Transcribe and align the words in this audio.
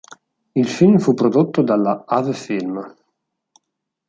Il 0.53 0.67
film 0.67 0.97
fu 0.97 1.13
prodotto 1.13 1.61
dalla 1.61 2.05
Ave-Film. 2.07 2.95